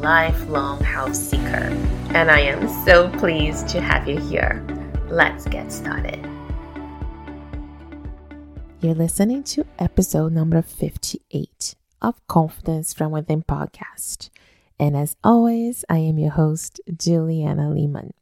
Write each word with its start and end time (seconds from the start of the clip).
lifelong 0.00 0.82
house 0.82 1.18
seeker. 1.18 1.72
And 2.14 2.30
I 2.30 2.40
am 2.40 2.68
so 2.84 3.08
pleased 3.18 3.68
to 3.68 3.80
have 3.80 4.08
you 4.08 4.18
here. 4.18 4.64
Let's 5.08 5.46
get 5.46 5.72
started. 5.72 6.18
You're 8.80 8.94
listening 8.94 9.42
to 9.44 9.66
episode 9.78 10.32
number 10.32 10.62
58 10.62 11.74
of 12.02 12.26
Confidence 12.28 12.92
from 12.92 13.10
Within 13.10 13.42
podcast. 13.42 14.30
And 14.78 14.96
as 14.96 15.16
always, 15.24 15.84
I 15.88 15.98
am 15.98 16.18
your 16.18 16.32
host, 16.32 16.80
Juliana 16.94 17.70
Lehman. 17.70 18.12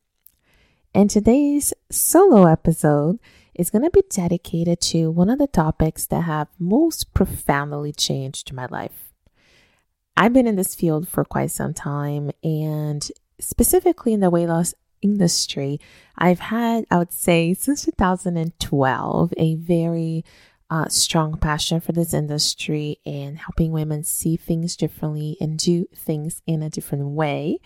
And 0.94 1.10
today's 1.10 1.74
solo 1.90 2.46
episode 2.46 3.18
is 3.54 3.70
going 3.70 3.82
to 3.82 3.90
be 3.90 4.02
dedicated 4.08 4.80
to 4.80 5.10
one 5.10 5.28
of 5.28 5.38
the 5.38 5.46
topics 5.46 6.06
that 6.06 6.22
have 6.22 6.48
most 6.58 7.12
profoundly 7.14 7.92
changed 7.92 8.52
my 8.52 8.66
life. 8.66 9.13
I've 10.16 10.32
been 10.32 10.46
in 10.46 10.56
this 10.56 10.74
field 10.74 11.08
for 11.08 11.24
quite 11.24 11.50
some 11.50 11.74
time, 11.74 12.30
and 12.42 13.06
specifically 13.40 14.12
in 14.12 14.20
the 14.20 14.30
weight 14.30 14.46
loss 14.46 14.74
industry, 15.02 15.80
I've 16.16 16.38
had, 16.38 16.86
I 16.90 16.98
would 16.98 17.12
say, 17.12 17.52
since 17.54 17.84
2012, 17.84 19.34
a 19.36 19.54
very 19.56 20.24
uh, 20.70 20.88
strong 20.88 21.36
passion 21.36 21.80
for 21.80 21.92
this 21.92 22.14
industry 22.14 22.98
and 23.04 23.38
helping 23.38 23.72
women 23.72 24.02
see 24.02 24.36
things 24.36 24.76
differently 24.76 25.36
and 25.40 25.58
do 25.58 25.86
things 25.94 26.42
in 26.46 26.62
a 26.62 26.70
different 26.70 27.08
way. 27.08 27.58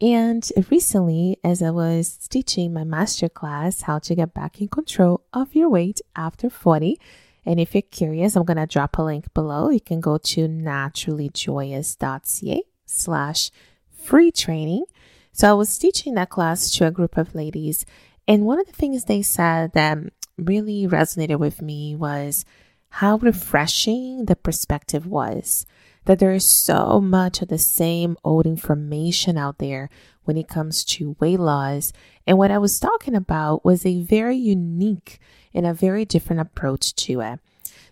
And 0.00 0.50
recently, 0.68 1.38
as 1.44 1.62
I 1.62 1.70
was 1.70 2.26
teaching 2.28 2.72
my 2.72 2.82
master 2.82 3.28
class, 3.28 3.82
How 3.82 4.00
to 4.00 4.14
Get 4.16 4.34
Back 4.34 4.60
in 4.60 4.66
Control 4.66 5.22
of 5.32 5.54
Your 5.54 5.68
Weight 5.68 6.00
After 6.16 6.50
40, 6.50 6.98
and 7.44 7.58
if 7.58 7.74
you're 7.74 7.82
curious, 7.82 8.36
I'm 8.36 8.44
going 8.44 8.56
to 8.56 8.66
drop 8.66 8.96
a 8.98 9.02
link 9.02 9.34
below. 9.34 9.70
You 9.70 9.80
can 9.80 10.00
go 10.00 10.18
to 10.18 10.46
naturallyjoyous.ca 10.48 12.62
slash 12.86 13.50
free 13.90 14.30
training. 14.30 14.84
So 15.32 15.50
I 15.50 15.54
was 15.54 15.76
teaching 15.78 16.14
that 16.14 16.30
class 16.30 16.70
to 16.72 16.86
a 16.86 16.92
group 16.92 17.16
of 17.16 17.34
ladies. 17.34 17.84
And 18.28 18.44
one 18.44 18.60
of 18.60 18.66
the 18.66 18.72
things 18.72 19.04
they 19.04 19.22
said 19.22 19.72
that 19.72 19.98
really 20.38 20.86
resonated 20.86 21.38
with 21.38 21.60
me 21.62 21.96
was 21.96 22.44
how 22.90 23.16
refreshing 23.16 24.26
the 24.26 24.36
perspective 24.36 25.06
was 25.06 25.66
that 26.04 26.18
there 26.18 26.32
is 26.32 26.44
so 26.44 27.00
much 27.00 27.42
of 27.42 27.48
the 27.48 27.58
same 27.58 28.16
old 28.24 28.46
information 28.46 29.38
out 29.38 29.58
there 29.58 29.88
when 30.24 30.36
it 30.36 30.48
comes 30.48 30.84
to 30.84 31.16
weight 31.20 31.40
loss. 31.40 31.92
And 32.26 32.38
what 32.38 32.50
I 32.50 32.58
was 32.58 32.80
talking 32.80 33.14
about 33.14 33.64
was 33.64 33.84
a 33.84 34.02
very 34.02 34.36
unique 34.36 35.18
and 35.54 35.66
a 35.66 35.74
very 35.74 36.04
different 36.04 36.40
approach 36.40 36.94
to 36.94 37.20
it. 37.20 37.40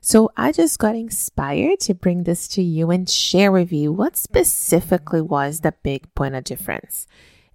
So 0.00 0.30
I 0.36 0.50
just 0.52 0.78
got 0.78 0.94
inspired 0.94 1.80
to 1.80 1.94
bring 1.94 2.24
this 2.24 2.48
to 2.48 2.62
you 2.62 2.90
and 2.90 3.08
share 3.08 3.52
with 3.52 3.70
you 3.70 3.92
what 3.92 4.16
specifically 4.16 5.20
was 5.20 5.60
the 5.60 5.74
big 5.82 6.12
point 6.14 6.34
of 6.34 6.44
difference. 6.44 7.06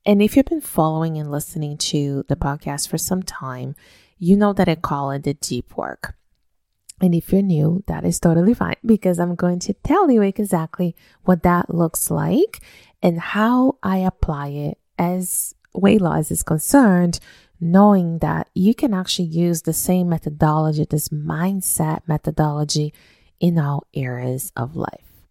And 0.06 0.22
if 0.22 0.38
you've 0.38 0.46
been 0.46 0.62
following 0.62 1.18
and 1.18 1.32
listening 1.32 1.78
to 1.78 2.24
the 2.28 2.36
podcast 2.36 2.88
for 2.88 3.00
some 3.00 3.24
time, 3.24 3.76
you 4.20 4.38
know 4.38 4.54
that 4.54 4.70
I 4.70 4.76
call 4.76 5.10
it 5.12 5.24
the 5.24 5.34
deep 5.34 5.76
work. 5.76 6.16
And 7.02 7.14
if 7.14 7.32
you're 7.32 7.42
new, 7.42 7.84
that 7.88 8.06
is 8.06 8.20
totally 8.20 8.54
fine 8.54 8.78
because 8.86 9.20
I'm 9.20 9.36
going 9.36 9.60
to 9.60 9.74
tell 9.74 10.10
you 10.10 10.22
exactly 10.22 10.96
what 11.24 11.44
that 11.44 11.74
looks 11.74 12.10
like 12.10 12.62
and 13.04 13.20
how 13.20 13.78
I 13.84 13.98
apply 13.98 14.48
it 14.50 14.78
as 14.98 15.54
weight 15.74 16.02
loss 16.02 16.32
is 16.32 16.42
concerned, 16.42 17.20
knowing 17.60 18.20
that 18.20 18.50
you 18.54 18.74
can 18.74 18.94
actually 18.94 19.28
use 19.28 19.64
the 19.64 19.74
same 19.74 20.10
methodology, 20.10 20.86
this 20.90 21.10
mindset 21.10 22.02
methodology 22.08 22.94
in 23.40 23.60
all 23.60 23.86
areas 23.94 24.54
of 24.56 24.76
life. 24.76 25.26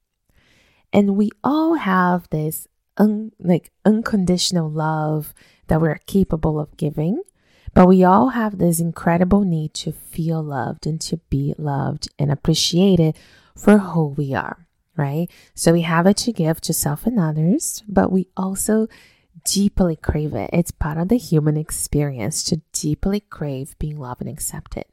And 0.93 1.17
we 1.17 1.31
all 1.43 1.75
have 1.75 2.29
this 2.31 2.69
un- 2.99 3.33
like 3.39 3.73
unconditional 3.85 4.71
love 4.71 5.35
that 5.69 5.81
we're 5.81 5.99
capable 6.07 6.61
of 6.61 6.77
giving 6.77 7.23
but 7.75 7.89
we 7.89 8.05
all 8.05 8.31
have 8.31 8.59
this 8.59 8.81
incredible 8.81 9.43
need 9.43 9.75
to 9.75 9.93
feel 9.93 10.43
loved 10.43 10.87
and 10.87 11.01
to 11.03 11.19
be 11.29 11.55
loved 11.59 12.09
and 12.19 12.31
appreciated 12.31 13.17
for 13.57 13.79
who 13.79 14.07
we 14.07 14.33
are, 14.33 14.67
right? 14.97 15.29
So 15.55 15.73
we 15.73 15.83
have 15.83 16.07
it 16.07 16.17
to 16.19 16.33
give 16.33 16.61
to 16.63 16.73
self 16.73 17.07
and 17.07 17.19
others, 17.19 17.83
but 17.89 18.13
we 18.13 18.29
also 18.37 18.89
deeply 19.45 19.97
crave 19.97 20.35
it. 20.35 20.51
It's 20.53 20.71
part 20.71 20.99
of 20.99 21.09
the 21.09 21.19
human 21.19 21.57
experience 21.57 22.45
to 22.45 22.63
deeply 22.73 23.21
crave 23.21 23.77
being 23.79 23.99
loved 23.99 24.23
and 24.23 24.31
accepted. 24.31 24.85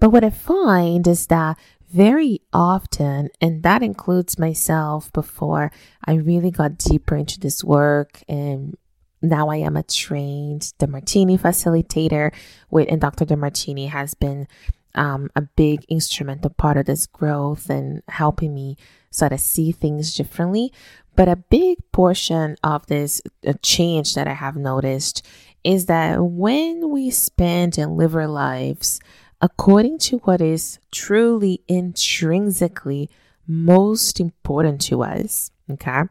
But 0.00 0.10
what 0.10 0.24
I 0.24 0.30
find 0.30 1.06
is 1.06 1.26
that 1.26 1.58
very 1.90 2.42
often, 2.52 3.30
and 3.40 3.62
that 3.62 3.82
includes 3.82 4.38
myself 4.38 5.12
before 5.12 5.72
I 6.04 6.14
really 6.14 6.50
got 6.50 6.78
deeper 6.78 7.16
into 7.16 7.40
this 7.40 7.64
work 7.64 8.22
and 8.28 8.76
now 9.22 9.48
I 9.48 9.56
am 9.56 9.76
a 9.76 9.82
trained 9.82 10.72
Demartini 10.78 11.38
facilitator 11.38 12.32
with, 12.70 12.88
and 12.90 13.00
Dr. 13.00 13.24
Demartini 13.24 13.88
has 13.88 14.14
been 14.14 14.46
um, 14.94 15.30
a 15.36 15.42
big 15.42 15.84
instrumental 15.88 16.50
part 16.50 16.76
of 16.76 16.86
this 16.86 17.06
growth 17.06 17.70
and 17.70 18.02
helping 18.08 18.54
me 18.54 18.76
sort 19.10 19.32
of 19.32 19.40
see 19.40 19.72
things 19.72 20.14
differently. 20.14 20.72
But 21.16 21.28
a 21.28 21.36
big 21.36 21.78
portion 21.92 22.56
of 22.62 22.86
this 22.86 23.20
uh, 23.46 23.54
change 23.62 24.14
that 24.14 24.28
I 24.28 24.34
have 24.34 24.56
noticed 24.56 25.26
is 25.64 25.86
that 25.86 26.22
when 26.22 26.90
we 26.90 27.10
spend 27.10 27.78
and 27.78 27.96
live 27.96 28.14
our 28.14 28.28
lives 28.28 29.00
according 29.40 29.98
to 29.98 30.18
what 30.18 30.40
is 30.40 30.78
truly 30.90 31.62
intrinsically 31.68 33.10
most 33.46 34.20
important 34.20 34.80
to 34.82 35.02
us, 35.02 35.50
okay, 35.70 36.02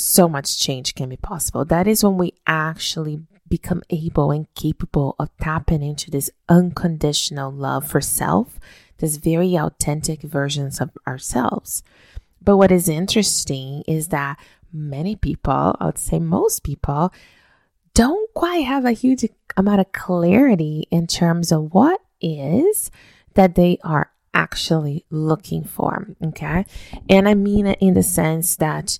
so 0.00 0.28
much 0.28 0.58
change 0.58 0.94
can 0.94 1.08
be 1.08 1.16
possible. 1.16 1.64
That 1.64 1.86
is 1.86 2.02
when 2.02 2.18
we 2.18 2.34
actually 2.46 3.20
become 3.48 3.82
able 3.90 4.30
and 4.30 4.52
capable 4.54 5.16
of 5.18 5.28
tapping 5.40 5.82
into 5.82 6.10
this 6.10 6.30
unconditional 6.48 7.50
love 7.50 7.86
for 7.86 8.00
self, 8.00 8.58
this 8.98 9.16
very 9.16 9.56
authentic 9.56 10.22
versions 10.22 10.80
of 10.80 10.90
ourselves. 11.06 11.82
But 12.42 12.56
what 12.56 12.72
is 12.72 12.88
interesting 12.88 13.82
is 13.86 14.08
that 14.08 14.38
many 14.72 15.16
people, 15.16 15.76
I 15.78 15.86
would 15.86 15.98
say 15.98 16.18
most 16.18 16.62
people, 16.62 17.12
don't 17.92 18.32
quite 18.34 18.64
have 18.64 18.84
a 18.84 18.92
huge 18.92 19.24
amount 19.56 19.80
of 19.80 19.92
clarity 19.92 20.86
in 20.90 21.06
terms 21.06 21.50
of 21.50 21.74
what 21.74 22.00
is 22.20 22.90
that 23.34 23.56
they 23.56 23.78
are 23.82 24.10
actually 24.32 25.04
looking 25.10 25.64
for. 25.64 26.06
Okay. 26.22 26.64
And 27.08 27.28
I 27.28 27.34
mean 27.34 27.66
it 27.66 27.78
in 27.80 27.94
the 27.94 28.02
sense 28.02 28.56
that 28.56 28.98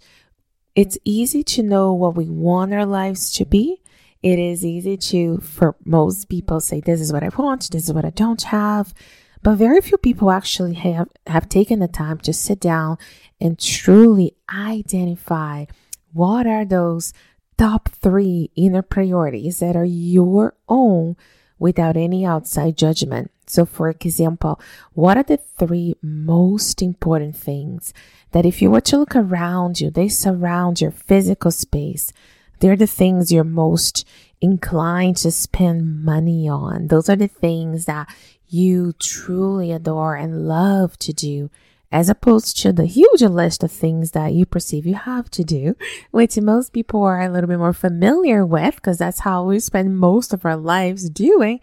it's 0.75 0.99
easy 1.05 1.43
to 1.43 1.63
know 1.63 1.93
what 1.93 2.17
we 2.17 2.29
want 2.29 2.73
our 2.73 2.87
lives 2.87 3.33
to 3.35 3.45
be. 3.45 3.83
It 4.23 4.39
is 4.39 4.65
easy 4.65 4.97
to, 4.97 5.39
for 5.39 5.77
most 5.85 6.29
people, 6.29 6.61
say, 6.61 6.81
This 6.81 7.01
is 7.01 7.13
what 7.13 7.23
I 7.23 7.31
want, 7.31 7.71
this 7.71 7.85
is 7.85 7.93
what 7.93 8.05
I 8.05 8.11
don't 8.11 8.43
have. 8.43 8.95
But 9.43 9.57
very 9.57 9.81
few 9.81 9.97
people 9.97 10.31
actually 10.31 10.75
have, 10.75 11.09
have 11.27 11.49
taken 11.49 11.79
the 11.79 11.89
time 11.89 12.19
to 12.19 12.33
sit 12.33 12.61
down 12.61 12.99
and 13.41 13.59
truly 13.59 14.37
identify 14.55 15.65
what 16.13 16.47
are 16.47 16.67
those 16.67 17.15
top 17.57 17.89
three 17.89 18.51
inner 18.55 18.83
priorities 18.83 19.61
that 19.61 19.77
are 19.77 19.85
your 19.85 20.55
own 20.69 21.17
without 21.59 21.97
any 21.97 22.25
outside 22.25 22.77
judgment. 22.77 23.31
So, 23.51 23.67
for 23.67 23.89
example, 23.89 24.61
what 24.95 25.17
are 25.17 25.25
the 25.25 25.39
three 25.39 25.97
most 26.03 26.81
important 26.81 27.35
things 27.35 27.93
that 28.31 28.47
if 28.47 28.63
you 28.63 28.71
were 28.71 28.81
to 28.83 28.99
look 28.99 29.17
around 29.17 29.81
you, 29.81 29.91
they 29.91 30.09
surround 30.09 30.81
your 30.81 30.93
physical 30.93 31.51
space? 31.51 32.13
They're 32.61 32.77
the 32.77 32.87
things 32.87 33.33
you're 33.33 33.43
most 33.43 34.07
inclined 34.41 35.17
to 35.19 35.33
spend 35.33 36.05
money 36.05 36.49
on. 36.49 36.87
Those 36.87 37.09
are 37.09 37.17
the 37.17 37.27
things 37.27 37.87
that 37.87 38.09
you 38.49 38.93
truly 39.01 39.73
adore 39.73 40.15
and 40.15 40.47
love 40.47 40.97
to 41.01 41.13
do 41.13 41.51
as 41.93 42.09
opposed 42.09 42.57
to 42.59 42.73
the 42.73 42.87
huge 42.87 43.23
list 43.23 43.65
of 43.65 43.73
things 43.73 44.13
that 44.13 44.33
you 44.33 44.47
perceive 44.47 44.87
you 44.87 44.95
have 44.95 45.29
to 45.31 45.43
do, 45.43 45.75
which 46.13 46.39
most 46.39 46.73
people 46.73 47.03
are 47.03 47.21
a 47.21 47.29
little 47.29 47.49
bit 47.49 47.59
more 47.59 47.73
familiar 47.73 48.47
with 48.47 48.77
because 48.77 48.99
that's 48.99 49.21
how 49.21 49.45
we 49.45 49.59
spend 49.59 49.99
most 49.99 50.33
of 50.33 50.45
our 50.45 50.57
lives 50.57 51.11
doing 51.11 51.59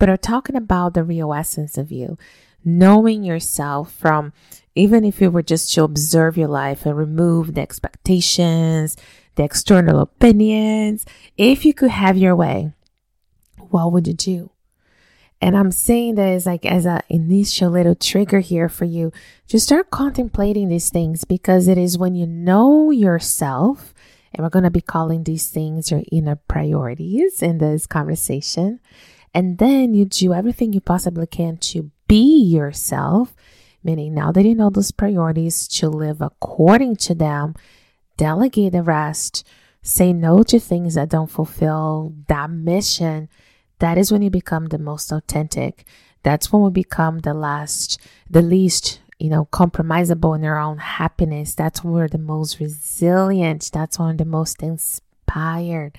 but 0.00 0.08
are 0.08 0.16
talking 0.16 0.56
about 0.56 0.94
the 0.94 1.04
real 1.04 1.32
essence 1.32 1.78
of 1.78 1.92
you, 1.92 2.18
knowing 2.64 3.22
yourself 3.22 3.92
from 3.92 4.32
even 4.74 5.04
if 5.04 5.20
you 5.20 5.30
were 5.30 5.42
just 5.42 5.72
to 5.74 5.84
observe 5.84 6.38
your 6.38 6.48
life 6.48 6.86
and 6.86 6.96
remove 6.96 7.54
the 7.54 7.60
expectations, 7.60 8.96
the 9.34 9.44
external 9.44 10.00
opinions. 10.00 11.04
If 11.36 11.64
you 11.64 11.74
could 11.74 11.90
have 11.90 12.16
your 12.16 12.34
way, 12.34 12.72
what 13.58 13.92
would 13.92 14.06
you 14.06 14.14
do? 14.14 14.50
And 15.42 15.56
I'm 15.56 15.70
saying 15.70 16.14
that 16.14 16.28
as 16.28 16.46
like 16.46 16.64
as 16.64 16.86
an 16.86 17.02
initial 17.10 17.70
little 17.70 17.94
trigger 17.94 18.40
here 18.40 18.70
for 18.70 18.86
you, 18.86 19.12
just 19.46 19.66
start 19.66 19.90
contemplating 19.90 20.68
these 20.68 20.90
things 20.90 21.24
because 21.24 21.68
it 21.68 21.76
is 21.76 21.98
when 21.98 22.14
you 22.14 22.26
know 22.26 22.90
yourself, 22.90 23.94
and 24.32 24.44
we're 24.44 24.50
going 24.50 24.64
to 24.64 24.70
be 24.70 24.80
calling 24.80 25.24
these 25.24 25.50
things 25.50 25.90
your 25.90 26.02
inner 26.10 26.36
priorities 26.36 27.42
in 27.42 27.58
this 27.58 27.86
conversation. 27.86 28.80
And 29.34 29.58
then 29.58 29.94
you 29.94 30.04
do 30.04 30.34
everything 30.34 30.72
you 30.72 30.80
possibly 30.80 31.26
can 31.26 31.56
to 31.58 31.90
be 32.08 32.42
yourself, 32.42 33.34
meaning 33.84 34.14
now 34.14 34.32
that 34.32 34.44
you 34.44 34.54
know 34.54 34.70
those 34.70 34.90
priorities, 34.90 35.68
to 35.68 35.88
live 35.88 36.20
according 36.20 36.96
to 36.96 37.14
them, 37.14 37.54
delegate 38.16 38.72
the 38.72 38.82
rest, 38.82 39.46
say 39.82 40.12
no 40.12 40.42
to 40.42 40.58
things 40.58 40.94
that 40.94 41.08
don't 41.08 41.30
fulfill 41.30 42.12
that 42.28 42.50
mission 42.50 43.28
that 43.80 43.98
is 43.98 44.12
when 44.12 44.22
you 44.22 44.30
become 44.30 44.66
the 44.66 44.78
most 44.78 45.10
authentic. 45.10 45.84
That's 46.22 46.52
when 46.52 46.62
we 46.62 46.70
become 46.70 47.20
the 47.20 47.34
last, 47.34 47.98
the 48.28 48.42
least, 48.42 49.00
you 49.18 49.30
know, 49.30 49.46
compromisable 49.46 50.36
in 50.36 50.44
our 50.44 50.58
own 50.58 50.78
happiness. 50.78 51.54
That's 51.54 51.82
when 51.82 51.94
we're 51.94 52.08
the 52.08 52.18
most 52.18 52.60
resilient. 52.60 53.70
That's 53.72 53.98
when 53.98 54.08
we're 54.08 54.16
the 54.16 54.24
most 54.26 54.62
inspired. 54.62 55.98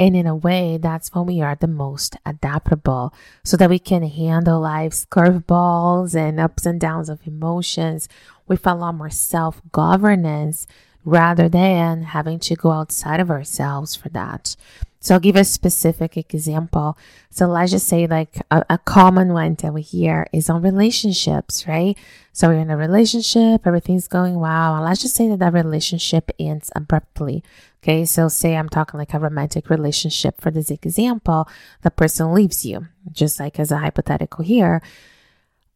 And 0.00 0.16
in 0.16 0.26
a 0.26 0.34
way, 0.34 0.78
that's 0.78 1.14
when 1.14 1.26
we 1.26 1.42
are 1.42 1.54
the 1.54 1.66
most 1.66 2.16
adaptable 2.24 3.12
so 3.44 3.58
that 3.58 3.68
we 3.68 3.78
can 3.78 4.02
handle 4.02 4.60
life's 4.60 5.04
curveballs 5.04 6.14
and 6.14 6.40
ups 6.40 6.64
and 6.64 6.80
downs 6.80 7.10
of 7.10 7.20
emotions 7.26 8.08
with 8.48 8.66
a 8.66 8.74
lot 8.74 8.94
more 8.94 9.10
self 9.10 9.60
governance 9.72 10.66
rather 11.04 11.50
than 11.50 12.02
having 12.02 12.38
to 12.38 12.56
go 12.56 12.70
outside 12.70 13.20
of 13.20 13.30
ourselves 13.30 13.94
for 13.94 14.08
that. 14.08 14.56
So 15.02 15.14
I'll 15.14 15.20
give 15.20 15.36
a 15.36 15.44
specific 15.44 16.16
example. 16.18 16.98
So 17.30 17.46
let's 17.46 17.70
just 17.70 17.88
say 17.88 18.06
like 18.06 18.36
a, 18.50 18.64
a, 18.68 18.78
common 18.78 19.32
one 19.32 19.54
that 19.56 19.72
we 19.72 19.80
hear 19.80 20.26
is 20.30 20.50
on 20.50 20.60
relationships, 20.60 21.66
right? 21.66 21.96
So 22.32 22.48
we're 22.48 22.58
in 22.58 22.70
a 22.70 22.76
relationship, 22.76 23.66
everything's 23.66 24.08
going 24.08 24.38
well. 24.38 24.76
And 24.76 24.84
let's 24.84 25.00
just 25.00 25.16
say 25.16 25.28
that 25.30 25.38
that 25.38 25.54
relationship 25.54 26.30
ends 26.38 26.70
abruptly. 26.76 27.42
Okay. 27.82 28.04
So 28.04 28.28
say 28.28 28.56
I'm 28.56 28.68
talking 28.68 28.98
like 28.98 29.14
a 29.14 29.18
romantic 29.18 29.70
relationship 29.70 30.38
for 30.38 30.50
this 30.50 30.70
example, 30.70 31.48
the 31.80 31.90
person 31.90 32.34
leaves 32.34 32.66
you, 32.66 32.88
just 33.10 33.40
like 33.40 33.58
as 33.58 33.72
a 33.72 33.78
hypothetical 33.78 34.44
here 34.44 34.82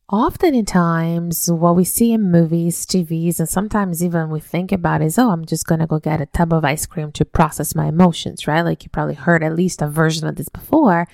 often 0.08 0.54
in 0.54 0.64
times 0.64 1.50
what 1.50 1.74
we 1.74 1.84
see 1.84 2.12
in 2.12 2.30
movies 2.30 2.84
tvs 2.84 3.38
and 3.38 3.48
sometimes 3.48 4.04
even 4.04 4.28
we 4.28 4.38
think 4.38 4.70
about 4.70 5.00
is 5.00 5.18
oh 5.18 5.30
i'm 5.30 5.46
just 5.46 5.66
gonna 5.66 5.86
go 5.86 5.98
get 5.98 6.20
a 6.20 6.26
tub 6.26 6.52
of 6.52 6.64
ice 6.64 6.84
cream 6.84 7.10
to 7.10 7.24
process 7.24 7.74
my 7.74 7.86
emotions 7.86 8.46
right? 8.46 8.62
Like 8.62 8.84
you 8.84 8.90
probably 8.90 9.14
heard 9.14 9.42
at 9.42 9.54
least 9.56 9.80
a 9.80 9.88
version 9.88 10.26
of 10.26 10.36
this 10.36 10.48
before. 10.48 11.06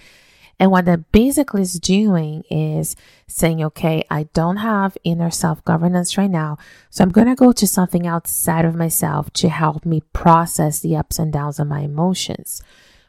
And 0.58 0.70
what 0.70 0.84
that 0.84 1.10
basically 1.10 1.62
is 1.62 1.74
doing 1.80 2.42
is 2.50 2.94
saying 3.26 3.62
okay 3.64 4.04
i 4.10 4.24
don't 4.34 4.58
have 4.58 4.98
inner 5.04 5.30
self-governance 5.30 6.18
right 6.18 6.30
now 6.30 6.58
so 6.90 7.02
i'm 7.02 7.10
gonna 7.10 7.34
go 7.34 7.52
to 7.52 7.66
something 7.66 8.06
outside 8.06 8.64
of 8.66 8.74
myself 8.74 9.30
to 9.34 9.48
help 9.48 9.86
me 9.86 10.02
process 10.12 10.80
the 10.80 10.96
ups 10.96 11.18
and 11.18 11.32
downs 11.32 11.58
of 11.58 11.68
my 11.68 11.80
emotions. 11.80 12.62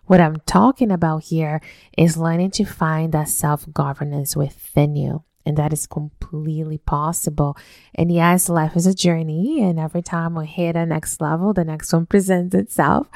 What 0.05 0.21
I'm 0.21 0.37
talking 0.45 0.91
about 0.91 1.23
here 1.23 1.61
is 1.97 2.17
learning 2.17 2.51
to 2.51 2.65
find 2.65 3.11
that 3.13 3.29
self 3.29 3.65
governance 3.73 4.35
within 4.35 4.95
you. 4.95 5.23
And 5.45 5.57
that 5.57 5.73
is 5.73 5.87
completely 5.87 6.77
possible. 6.77 7.57
And 7.95 8.11
yes, 8.11 8.49
life 8.49 8.75
is 8.75 8.85
a 8.85 8.93
journey. 8.93 9.61
And 9.61 9.79
every 9.79 10.01
time 10.01 10.35
we 10.35 10.45
hit 10.45 10.75
a 10.75 10.85
next 10.85 11.19
level, 11.21 11.53
the 11.53 11.63
next 11.63 11.91
one 11.93 12.05
presents 12.05 12.53
itself. 12.55 13.07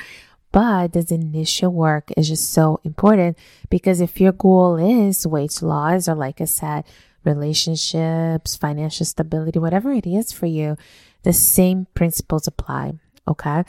But 0.52 0.94
this 0.94 1.12
initial 1.12 1.72
work 1.72 2.12
is 2.16 2.30
just 2.30 2.52
so 2.52 2.80
important 2.84 3.38
because 3.70 4.00
if 4.00 4.22
your 4.22 4.32
goal 4.32 4.78
is 4.78 5.28
weight 5.28 5.62
loss, 5.62 6.08
or 6.08 6.16
like 6.16 6.40
I 6.40 6.46
said, 6.46 6.86
relationships, 7.26 8.56
financial 8.56 9.06
stability, 9.06 9.60
whatever 9.60 9.92
it 9.92 10.08
is 10.08 10.32
for 10.32 10.46
you, 10.46 10.78
the 11.24 11.34
same 11.34 11.88
principles 11.94 12.48
apply. 12.48 12.94
Okay. 13.28 13.64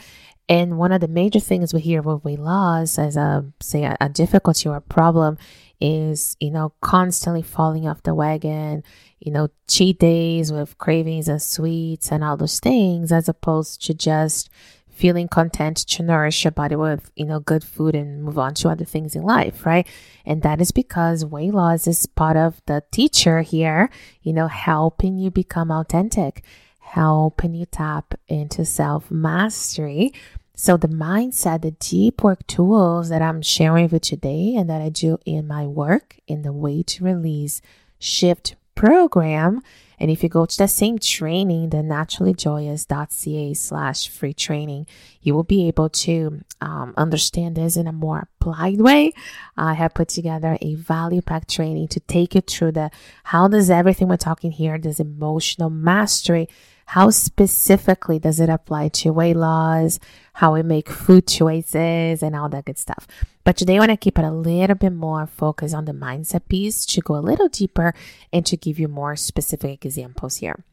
And 0.49 0.77
one 0.77 0.91
of 0.91 1.01
the 1.01 1.07
major 1.07 1.39
things 1.39 1.73
we 1.73 1.81
hear 1.81 2.01
with 2.01 2.23
weight 2.23 2.39
loss 2.39 2.97
as 2.97 3.17
a, 3.17 3.45
say, 3.59 3.83
a, 3.83 3.97
a 3.99 4.07
difficulty 4.07 4.69
or 4.69 4.77
a 4.77 4.81
problem 4.81 5.37
is, 5.81 6.37
you 6.39 6.51
know, 6.51 6.73
constantly 6.81 7.41
falling 7.41 7.87
off 7.87 8.03
the 8.03 8.15
wagon, 8.15 8.83
you 9.19 9.31
know, 9.31 9.49
cheat 9.67 9.99
days 9.99 10.51
with 10.51 10.77
cravings 10.77 11.27
and 11.27 11.41
sweets 11.41 12.11
and 12.11 12.23
all 12.23 12.37
those 12.37 12.59
things, 12.59 13.11
as 13.11 13.27
opposed 13.27 13.85
to 13.85 13.93
just 13.93 14.49
feeling 14.97 15.27
content 15.27 15.77
to 15.77 16.01
nourish 16.01 16.43
your 16.43 16.51
body 16.51 16.75
with, 16.75 17.11
you 17.15 17.25
know, 17.25 17.39
good 17.39 17.63
food 17.63 17.93
and 17.93 18.23
move 18.23 18.39
on 18.39 18.55
to 18.55 18.67
other 18.67 18.85
things 18.85 19.15
in 19.15 19.21
life, 19.21 19.63
right? 19.65 19.87
And 20.25 20.41
that 20.41 20.59
is 20.59 20.71
because 20.71 21.23
weight 21.23 21.53
loss 21.53 21.85
is 21.85 22.07
part 22.07 22.35
of 22.35 22.61
the 22.65 22.83
teacher 22.91 23.41
here, 23.41 23.91
you 24.23 24.33
know, 24.33 24.47
helping 24.47 25.19
you 25.19 25.29
become 25.29 25.71
authentic, 25.71 26.43
helping 26.87 27.53
you 27.53 27.65
tap 27.65 28.13
into 28.27 28.65
self 28.65 29.11
mastery 29.11 30.13
so 30.59 30.75
the 30.75 30.87
mindset, 30.87 31.61
the 31.61 31.71
deep 31.71 32.23
work 32.23 32.45
tools 32.47 33.09
that 33.09 33.21
I'm 33.21 33.43
sharing 33.43 33.83
with 33.83 33.93
you 33.93 33.99
today 33.99 34.55
and 34.57 34.67
that 34.71 34.81
I 34.81 34.89
do 34.89 35.19
in 35.23 35.45
my 35.45 35.67
work 35.67 36.17
in 36.25 36.41
the 36.41 36.51
weight 36.51 36.97
release 36.99 37.61
shift 37.99 38.55
program. 38.73 39.61
And 39.99 40.09
if 40.09 40.23
you 40.23 40.29
go 40.29 40.47
to 40.47 40.57
the 40.57 40.67
same 40.67 40.97
training, 40.97 41.69
the 41.69 41.77
naturallyjoyous.ca 41.77 43.53
slash 43.53 44.09
free 44.09 44.33
training, 44.33 44.87
you 45.21 45.35
will 45.35 45.43
be 45.43 45.67
able 45.67 45.89
to 45.89 46.41
um, 46.59 46.95
understand 46.97 47.55
this 47.55 47.77
in 47.77 47.85
a 47.85 47.91
more 47.91 48.27
applied 48.39 48.81
way. 48.81 49.13
I 49.57 49.75
have 49.75 49.93
put 49.93 50.09
together 50.09 50.57
a 50.59 50.73
value 50.73 51.21
pack 51.21 51.47
training 51.47 51.89
to 51.89 51.99
take 51.99 52.33
you 52.33 52.41
through 52.41 52.71
the 52.71 52.89
how 53.25 53.47
does 53.47 53.69
everything 53.69 54.07
we're 54.07 54.17
talking 54.17 54.51
here, 54.51 54.79
this 54.79 54.99
emotional 54.99 55.69
mastery 55.69 56.49
how 56.87 57.09
specifically 57.09 58.17
does 58.17 58.39
it 58.39 58.49
apply 58.49 58.87
to 58.87 59.11
weight 59.11 59.35
loss, 59.35 59.99
how 60.31 60.53
we 60.53 60.63
make 60.63 60.89
food 60.89 61.27
choices, 61.27 62.23
and 62.23 62.33
all 62.33 62.47
that 62.47 62.63
good 62.63 62.77
stuff. 62.77 63.05
But 63.43 63.57
today 63.57 63.75
I 63.75 63.79
want 63.79 63.91
to 63.91 63.97
keep 63.97 64.17
it 64.17 64.23
a 64.23 64.31
little 64.31 64.75
bit 64.75 64.93
more 64.93 65.27
focused 65.27 65.75
on 65.75 65.83
the 65.83 65.91
mindset 65.91 66.47
piece 66.47 66.85
to 66.85 67.01
go 67.01 67.17
a 67.17 67.19
little 67.19 67.49
deeper 67.49 67.93
and 68.31 68.45
to 68.45 68.55
give 68.55 68.79
you 68.79 68.87
more 68.87 69.17
specific 69.17 69.83
examples 69.83 70.37
here. 70.37 70.63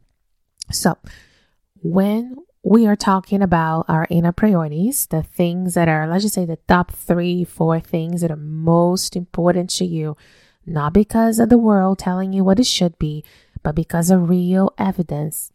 So, 0.71 0.99
when 1.83 2.37
we 2.63 2.87
are 2.87 2.97
talking 2.97 3.43
about 3.43 3.85
our 3.89 4.07
inner 4.09 4.33
priorities, 4.33 5.07
the 5.07 5.25
things 5.25 5.75
that 5.75 5.89
are, 5.89 6.07
let's 6.07 6.23
just 6.23 6.37
say, 6.37 6.45
the 6.45 6.59
top 6.69 6.93
three, 6.93 7.43
four 7.43 7.81
things 7.81 8.21
that 8.21 8.31
are 8.31 8.37
most 8.37 9.17
important 9.17 9.69
to 9.71 9.85
you, 9.85 10.17
not 10.65 10.93
because 10.93 11.41
of 11.41 11.49
the 11.49 11.59
world 11.59 11.99
telling 11.99 12.33
you 12.33 12.45
what 12.45 12.61
it 12.61 12.67
should 12.67 13.01
be, 13.01 13.25
but 13.65 13.75
because 13.75 14.13
of 14.13 14.31
real 14.31 14.73
evidence 14.79 15.51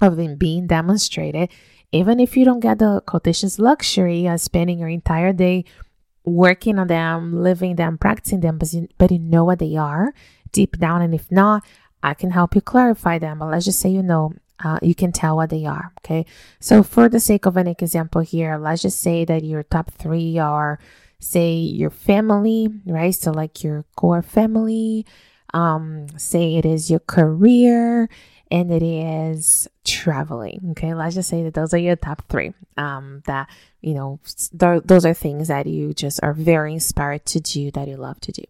of 0.00 0.16
them 0.16 0.36
being 0.36 0.66
demonstrated, 0.66 1.50
even 1.92 2.20
if 2.20 2.36
you 2.36 2.44
don't 2.44 2.60
get 2.60 2.78
the 2.78 3.00
quotations 3.06 3.58
luxury 3.58 4.26
of 4.26 4.40
spending 4.40 4.78
your 4.78 4.88
entire 4.88 5.32
day 5.32 5.64
working 6.24 6.78
on 6.78 6.88
them, 6.88 7.42
living 7.42 7.76
them, 7.76 7.96
practicing 7.96 8.40
them, 8.40 8.58
but 8.58 8.72
you, 8.72 8.88
but 8.98 9.10
you 9.10 9.18
know 9.18 9.44
what 9.44 9.60
they 9.60 9.76
are 9.76 10.12
deep 10.52 10.76
down. 10.78 11.02
And 11.02 11.14
if 11.14 11.30
not, 11.30 11.64
I 12.02 12.14
can 12.14 12.30
help 12.30 12.54
you 12.54 12.60
clarify 12.60 13.18
them. 13.18 13.38
But 13.38 13.50
let's 13.50 13.64
just 13.64 13.80
say 13.80 13.90
you 13.90 14.02
know, 14.02 14.32
uh, 14.62 14.78
you 14.82 14.94
can 14.94 15.12
tell 15.12 15.36
what 15.36 15.50
they 15.50 15.64
are. 15.64 15.92
Okay. 15.98 16.26
So, 16.60 16.82
for 16.82 17.08
the 17.08 17.20
sake 17.20 17.46
of 17.46 17.56
an 17.56 17.68
example 17.68 18.22
here, 18.22 18.56
let's 18.56 18.82
just 18.82 19.00
say 19.00 19.24
that 19.24 19.44
your 19.44 19.62
top 19.62 19.92
three 19.92 20.38
are, 20.38 20.78
say, 21.18 21.54
your 21.54 21.90
family, 21.90 22.68
right? 22.86 23.14
So, 23.14 23.30
like 23.32 23.62
your 23.62 23.84
core 23.96 24.22
family, 24.22 25.06
um, 25.54 26.06
say 26.16 26.56
it 26.56 26.64
is 26.64 26.90
your 26.90 27.00
career 27.00 28.08
and 28.50 28.70
it 28.70 28.82
is 28.82 29.68
traveling. 29.84 30.68
Okay, 30.72 30.94
let's 30.94 31.14
just 31.14 31.28
say 31.28 31.42
that 31.42 31.54
those 31.54 31.74
are 31.74 31.78
your 31.78 31.96
top 31.96 32.22
three. 32.28 32.52
Um, 32.76 33.22
that 33.26 33.48
you 33.80 33.94
know, 33.94 34.20
th- 34.58 34.82
those 34.84 35.04
are 35.04 35.14
things 35.14 35.48
that 35.48 35.66
you 35.66 35.94
just 35.94 36.20
are 36.22 36.32
very 36.32 36.72
inspired 36.74 37.24
to 37.26 37.40
do 37.40 37.70
that 37.72 37.88
you 37.88 37.96
love 37.96 38.20
to 38.20 38.32
do. 38.32 38.44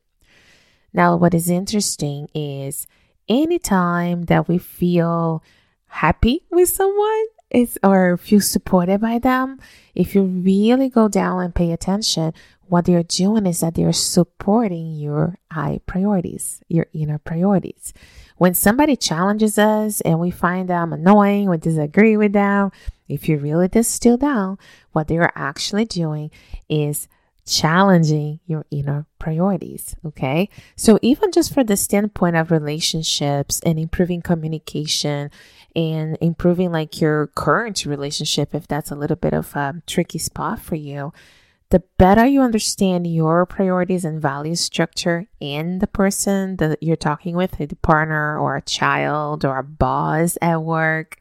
Now, 0.92 1.16
what 1.16 1.34
is 1.34 1.50
interesting 1.50 2.28
is 2.34 2.86
anytime 3.28 4.24
that 4.24 4.48
we 4.48 4.58
feel 4.58 5.42
happy 5.86 6.44
with 6.50 6.68
someone, 6.68 7.26
is 7.50 7.78
or 7.82 8.16
feel 8.16 8.40
supported 8.40 9.00
by 9.00 9.18
them, 9.18 9.58
if 9.94 10.14
you 10.14 10.22
really 10.22 10.88
go 10.88 11.08
down 11.08 11.42
and 11.42 11.54
pay 11.54 11.72
attention, 11.72 12.34
what 12.68 12.84
they're 12.84 13.02
doing 13.02 13.46
is 13.46 13.60
that 13.60 13.74
they're 13.74 13.92
supporting 13.92 14.94
your 14.96 15.38
high 15.50 15.80
priorities, 15.86 16.60
your 16.68 16.86
inner 16.92 17.18
priorities. 17.18 17.94
When 18.36 18.54
somebody 18.54 18.96
challenges 18.96 19.58
us 19.58 20.00
and 20.02 20.20
we 20.20 20.30
find 20.30 20.68
them 20.68 20.92
annoying, 20.92 21.48
we 21.48 21.56
disagree 21.56 22.16
with 22.16 22.32
them, 22.32 22.70
if 23.08 23.28
you 23.28 23.38
really 23.38 23.68
distill 23.68 24.16
down, 24.16 24.58
what 24.92 25.08
they 25.08 25.18
are 25.18 25.32
actually 25.34 25.84
doing 25.84 26.30
is 26.68 27.08
challenging 27.46 28.40
your 28.46 28.66
inner 28.70 29.06
priorities. 29.18 29.94
Okay. 30.04 30.48
So, 30.74 30.98
even 31.00 31.30
just 31.30 31.54
for 31.54 31.62
the 31.62 31.76
standpoint 31.76 32.36
of 32.36 32.50
relationships 32.50 33.60
and 33.64 33.78
improving 33.78 34.20
communication 34.20 35.30
and 35.74 36.18
improving 36.20 36.72
like 36.72 37.00
your 37.00 37.28
current 37.28 37.86
relationship, 37.86 38.54
if 38.54 38.66
that's 38.66 38.90
a 38.90 38.96
little 38.96 39.16
bit 39.16 39.32
of 39.32 39.54
a 39.54 39.80
tricky 39.86 40.18
spot 40.18 40.60
for 40.60 40.74
you, 40.74 41.12
the 41.70 41.82
better 41.98 42.24
you 42.24 42.42
understand 42.42 43.06
your 43.06 43.44
priorities 43.44 44.04
and 44.04 44.22
value 44.22 44.54
structure 44.54 45.26
in 45.40 45.80
the 45.80 45.86
person 45.86 46.56
that 46.56 46.82
you're 46.82 46.96
talking 46.96 47.34
with, 47.34 47.60
a 47.60 47.66
partner 47.76 48.38
or 48.38 48.56
a 48.56 48.62
child 48.62 49.44
or 49.44 49.58
a 49.58 49.64
boss 49.64 50.38
at 50.40 50.62
work, 50.62 51.18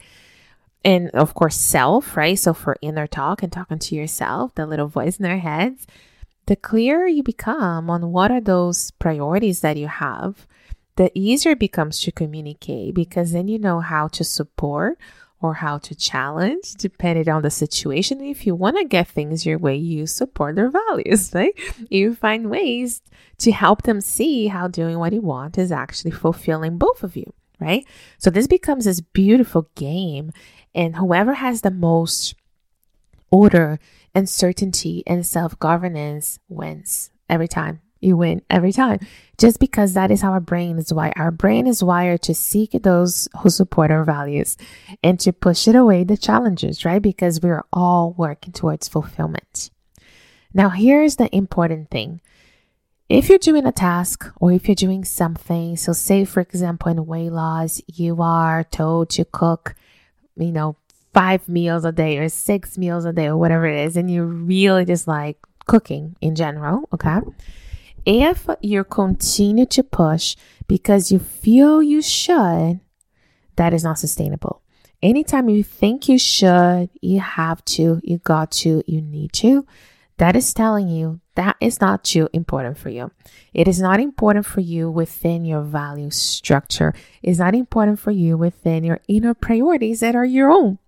and 0.84 1.10
of 1.12 1.34
course, 1.34 1.58
self, 1.58 2.16
right? 2.16 2.38
So 2.38 2.54
for 2.54 2.78
inner 2.82 3.08
talk 3.08 3.42
and 3.42 3.52
talking 3.52 3.80
to 3.80 3.96
yourself, 3.96 4.54
the 4.54 4.68
little 4.68 4.88
voice 4.88 5.18
in 5.18 5.26
our 5.26 5.38
heads, 5.38 5.88
the 6.46 6.56
clearer 6.56 7.08
you 7.08 7.24
become 7.24 7.90
on 7.90 8.12
what 8.12 8.30
are 8.30 8.42
those 8.42 8.92
priorities 8.92 9.62
that 9.62 9.78
you 9.78 9.88
have, 9.88 10.46
the 10.96 11.12
easier 11.16 11.54
it 11.54 11.60
becomes 11.60 12.00
to 12.02 12.12
communicate 12.12 12.94
because 12.94 13.32
then 13.32 13.48
you 13.48 13.58
know 13.58 13.80
how 13.80 14.08
to 14.10 14.24
support 14.24 15.00
or 15.46 15.54
how 15.54 15.78
to 15.78 15.96
challenge 15.96 16.74
depending 16.74 17.30
on 17.30 17.42
the 17.42 17.50
situation. 17.50 18.22
If 18.22 18.46
you 18.46 18.56
want 18.56 18.78
to 18.78 18.84
get 18.84 19.08
things 19.08 19.46
your 19.46 19.58
way, 19.58 19.76
you 19.76 20.08
support 20.08 20.56
their 20.56 20.70
values, 20.70 21.32
right? 21.34 21.54
You 21.90 22.16
find 22.16 22.50
ways 22.50 23.02
to 23.40 23.52
help 23.52 23.84
them 23.84 24.02
see 24.02 24.48
how 24.48 24.68
doing 24.68 25.00
what 25.00 25.14
you 25.14 25.22
want 25.22 25.58
is 25.58 25.72
actually 25.72 26.12
fulfilling 26.12 26.78
both 26.78 27.04
of 27.04 27.16
you, 27.16 27.32
right? 27.60 27.86
So 28.18 28.30
this 28.30 28.48
becomes 28.48 28.86
this 28.86 29.02
beautiful 29.02 29.70
game. 29.76 30.32
And 30.74 30.96
whoever 30.96 31.36
has 31.36 31.62
the 31.62 31.72
most 31.72 32.36
order 33.32 33.80
and 34.14 34.30
certainty 34.30 35.04
and 35.06 35.26
self 35.26 35.58
governance 35.60 36.40
wins 36.50 37.12
every 37.30 37.48
time 37.48 37.82
you 38.06 38.16
win 38.16 38.42
every 38.50 38.72
time. 38.72 39.00
Just 39.38 39.60
because 39.60 39.94
that 39.94 40.12
is 40.12 40.22
how 40.22 40.32
our 40.32 40.40
brain 40.40 40.78
is 40.78 40.94
wired. 40.94 41.16
Our 41.18 41.32
brain 41.32 41.68
is 41.68 41.84
wired 41.84 42.22
to 42.24 42.34
seek 42.34 42.72
those 42.72 43.28
who 43.42 43.50
support 43.50 43.92
our 43.92 44.06
values 44.06 44.58
and 45.04 45.20
to 45.20 45.34
push 45.34 45.68
it 45.68 45.76
away 45.76 46.04
the 46.04 46.16
challenges, 46.16 46.86
right? 46.86 47.02
Because 47.02 47.42
we 47.42 47.50
are 47.50 47.66
all 47.74 48.14
working 48.18 48.54
towards 48.54 48.88
fulfillment. 48.88 49.72
Now, 50.54 50.70
here's 50.70 51.18
the 51.18 51.36
important 51.36 51.92
thing. 51.92 52.22
If 53.10 53.30
you're 53.30 53.38
doing 53.38 53.66
a 53.66 53.72
task 53.72 54.32
or 54.38 54.52
if 54.52 54.68
you're 54.68 54.76
doing 54.76 55.04
something, 55.04 55.78
so 55.78 55.94
say 55.94 56.26
for 56.26 56.40
example 56.40 56.92
in 56.92 57.06
weight 57.06 57.32
loss, 57.32 57.82
you 57.88 58.22
are 58.22 58.64
told 58.64 59.10
to 59.12 59.26
cook, 59.26 59.76
you 60.38 60.52
know, 60.52 60.78
five 61.14 61.48
meals 61.48 61.86
a 61.86 61.92
day 61.92 62.18
or 62.18 62.30
six 62.30 62.78
meals 62.78 63.06
a 63.06 63.14
day 63.14 63.28
or 63.28 63.38
whatever 63.38 63.66
it 63.68 63.86
is, 63.86 63.96
and 63.96 64.10
you 64.10 64.24
really 64.24 64.86
just 64.86 65.08
like 65.08 65.38
cooking 65.68 66.16
in 66.20 66.36
general, 66.36 66.88
okay? 66.94 67.20
If 68.06 68.48
you 68.62 68.84
continue 68.84 69.66
to 69.68 69.84
push 69.84 70.36
because 70.68 71.12
you 71.12 71.20
feel 71.20 71.82
you 71.82 72.02
should, 72.02 72.80
that 73.56 73.74
is 73.74 73.84
not 73.84 74.00
sustainable. 74.00 74.62
Anytime 75.02 75.50
you 75.50 75.64
think 75.64 76.08
you 76.08 76.18
should, 76.18 76.90
you 77.02 77.20
have 77.20 77.64
to, 77.66 78.00
you 78.04 78.18
got 78.20 78.52
to, 78.52 78.84
you 78.88 79.02
need 79.02 79.34
to, 79.34 79.66
that 80.18 80.36
is 80.36 80.54
telling 80.54 80.88
you 80.88 81.20
that 81.36 81.58
is 81.60 81.82
not 81.82 82.04
too 82.04 82.30
important 82.32 82.78
for 82.78 82.90
you. 82.90 83.12
It 83.54 83.68
is 83.68 83.82
not 83.82 84.00
important 84.00 84.46
for 84.46 84.62
you 84.62 84.90
within 84.90 85.44
your 85.44 85.62
value 85.62 86.10
structure. 86.10 86.94
It's 87.22 87.40
not 87.40 87.54
important 87.54 88.00
for 88.00 88.12
you 88.12 88.38
within 88.38 88.84
your 88.86 89.02
inner 89.08 89.34
priorities 89.34 90.00
that 90.00 90.16
are 90.16 90.26
your 90.26 90.50
own. 90.50 90.80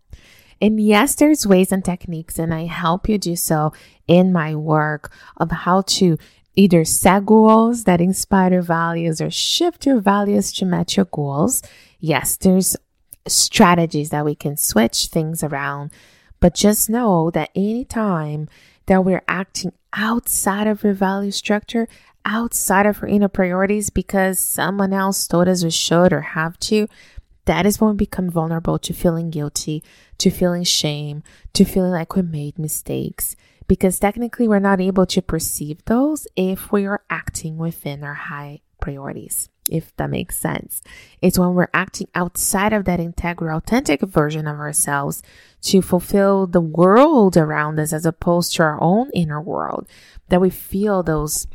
And 0.60 0.80
yes, 0.80 1.14
there's 1.16 1.46
ways 1.46 1.72
and 1.72 1.86
techniques, 1.86 2.40
and 2.40 2.54
I 2.54 2.66
help 2.66 3.08
you 3.08 3.18
do 3.18 3.36
so 3.36 3.74
in 4.08 4.34
my 4.34 4.56
work 4.56 5.12
of 5.36 5.52
how 5.52 5.82
to 5.82 6.18
either 6.58 6.84
set 6.84 7.26
goals 7.26 7.84
that 7.84 8.02
inspire 8.02 8.54
your 8.54 8.62
values 8.64 9.22
or 9.22 9.30
shift 9.30 9.86
your 9.86 10.02
values 10.02 10.52
to 10.52 10.66
match 10.66 10.98
your 10.98 11.06
goals. 11.06 11.62
Yes, 12.00 12.36
there's 12.36 12.76
strategies 13.28 14.10
that 14.10 14.26
we 14.26 14.34
can 14.34 14.58
switch 14.58 15.08
things 15.08 15.44
around, 15.44 15.92
but 16.40 16.56
just 16.56 16.90
know 16.90 17.30
that 17.32 17.52
anytime 17.56 18.50
that 18.88 19.06
we're 19.06 19.24
acting 19.28 19.72
outside 19.94 20.66
of 20.66 20.84
your 20.84 20.94
value 20.94 21.32
structure, 21.32 21.88
outside 22.26 22.88
of 22.88 23.04
our 23.04 23.08
inner 23.08 23.28
priorities 23.28 23.92
because 23.92 24.40
someone 24.40 24.94
else 24.94 25.28
told 25.28 25.48
us 25.48 25.64
we 25.64 25.70
should 25.70 26.12
or 26.12 26.22
have 26.22 26.58
to, 26.60 26.88
that 27.46 27.66
is 27.66 27.80
when 27.80 27.92
we 27.92 27.98
become 27.98 28.30
vulnerable 28.30 28.80
to 28.80 28.94
feeling 28.94 29.30
guilty, 29.30 29.84
to 30.18 30.32
feeling 30.32 30.64
shame, 30.64 31.22
to 31.54 31.64
feeling 31.64 31.92
like 31.92 32.16
we 32.16 32.24
made 32.24 32.58
mistakes 32.58 33.36
because 33.68 34.00
technically 34.00 34.48
we're 34.48 34.60
not 34.60 34.82
able 34.82 35.06
to 35.06 35.22
perceive 35.22 35.84
those 35.86 36.28
if 36.36 36.72
we 36.72 36.86
are 36.86 37.04
acting 37.10 37.58
within 37.58 38.04
our 38.04 38.14
high 38.14 38.62
priorities, 38.80 39.50
if 39.70 39.96
that 39.98 40.10
makes 40.10 40.38
sense. 40.38 40.82
It's 41.22 41.38
when 41.38 41.54
we're 41.54 41.70
acting 41.74 42.08
outside 42.16 42.74
of 42.74 42.86
that 42.86 43.00
integral, 43.00 43.58
authentic 43.58 44.02
version 44.02 44.48
of 44.48 44.58
ourselves 44.58 45.22
to 45.64 45.82
fulfill 45.82 46.48
the 46.48 46.62
world 46.62 47.36
around 47.36 47.80
us 47.80 47.92
as 47.92 48.06
opposed 48.06 48.56
to 48.56 48.64
our 48.64 48.82
own 48.82 49.10
inner 49.14 49.42
world 49.42 49.88
that 50.30 50.42
we 50.42 50.50
feel 50.50 51.04
those 51.04 51.48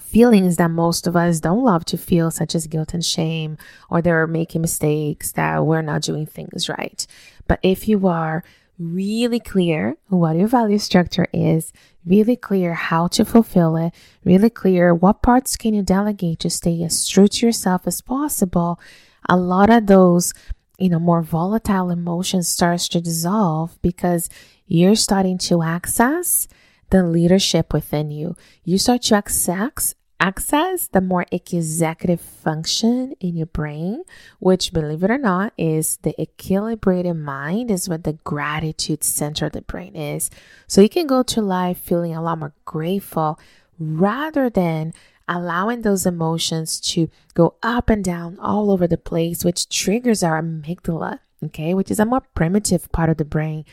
feelings 0.00 0.56
that 0.56 0.70
most 0.70 1.06
of 1.06 1.16
us 1.16 1.40
don't 1.40 1.64
love 1.64 1.84
to 1.86 1.96
feel, 1.96 2.30
such 2.30 2.54
as 2.54 2.66
guilt 2.66 2.94
and 2.94 3.04
shame, 3.04 3.56
or 3.90 4.02
they're 4.02 4.26
making 4.26 4.60
mistakes, 4.60 5.32
that 5.32 5.64
we're 5.64 5.82
not 5.82 6.02
doing 6.02 6.26
things 6.26 6.68
right. 6.68 7.06
But 7.48 7.60
if 7.62 7.88
you 7.88 8.06
are 8.06 8.44
really 8.78 9.40
clear 9.40 9.96
what 10.08 10.36
your 10.36 10.48
value 10.48 10.78
structure 10.78 11.26
is, 11.32 11.72
really 12.04 12.36
clear 12.36 12.74
how 12.74 13.06
to 13.08 13.24
fulfill 13.24 13.76
it, 13.76 13.94
really 14.24 14.50
clear 14.50 14.94
what 14.94 15.22
parts 15.22 15.56
can 15.56 15.74
you 15.74 15.82
delegate 15.82 16.40
to 16.40 16.50
stay 16.50 16.82
as 16.82 17.06
true 17.08 17.28
to 17.28 17.46
yourself 17.46 17.86
as 17.86 18.00
possible, 18.00 18.78
a 19.28 19.36
lot 19.36 19.70
of 19.70 19.86
those, 19.86 20.32
you 20.78 20.88
know, 20.88 20.98
more 20.98 21.22
volatile 21.22 21.90
emotions 21.90 22.48
starts 22.48 22.88
to 22.88 23.00
dissolve 23.00 23.78
because 23.82 24.28
you're 24.66 24.94
starting 24.94 25.38
to 25.38 25.62
access 25.62 26.46
the 26.90 27.02
leadership 27.02 27.72
within 27.72 28.10
you. 28.10 28.36
You 28.64 28.78
start 28.78 29.02
to 29.02 29.16
access 29.16 29.94
access 30.18 30.86
the 30.86 31.00
more 31.00 31.26
executive 31.30 32.20
function 32.20 33.14
in 33.20 33.36
your 33.36 33.46
brain, 33.46 34.02
which, 34.38 34.72
believe 34.72 35.02
it 35.02 35.10
or 35.10 35.18
not, 35.18 35.52
is 35.58 35.98
the 35.98 36.14
equilibrated 36.18 37.16
mind, 37.16 37.70
is 37.70 37.88
what 37.88 38.04
the 38.04 38.14
gratitude 38.24 39.04
center 39.04 39.46
of 39.46 39.52
the 39.52 39.62
brain 39.62 39.94
is. 39.94 40.30
So 40.66 40.80
you 40.80 40.88
can 40.88 41.06
go 41.06 41.22
to 41.24 41.40
life 41.42 41.78
feeling 41.78 42.14
a 42.14 42.22
lot 42.22 42.38
more 42.38 42.54
grateful 42.64 43.38
rather 43.78 44.48
than 44.48 44.94
allowing 45.28 45.82
those 45.82 46.06
emotions 46.06 46.80
to 46.80 47.10
go 47.34 47.54
up 47.62 47.90
and 47.90 48.04
down 48.04 48.38
all 48.38 48.70
over 48.70 48.86
the 48.86 48.96
place, 48.96 49.44
which 49.44 49.68
triggers 49.68 50.22
our 50.22 50.40
amygdala, 50.40 51.20
okay, 51.44 51.74
which 51.74 51.90
is 51.90 52.00
a 52.00 52.06
more 52.06 52.22
primitive 52.34 52.90
part 52.92 53.10
of 53.10 53.16
the 53.16 53.24
brain. 53.24 53.64